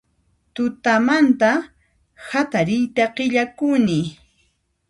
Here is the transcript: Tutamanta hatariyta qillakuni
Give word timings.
Tutamanta 0.55 1.51
hatariyta 2.29 3.03
qillakuni 3.15 3.99